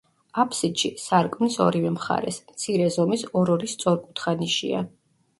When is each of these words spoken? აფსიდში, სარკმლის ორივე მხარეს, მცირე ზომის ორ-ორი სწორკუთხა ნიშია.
აფსიდში, 0.43 0.89
სარკმლის 1.01 1.57
ორივე 1.65 1.91
მხარეს, 1.97 2.39
მცირე 2.53 2.87
ზომის 2.95 3.25
ორ-ორი 3.41 3.69
სწორკუთხა 3.75 4.33
ნიშია. 4.41 4.81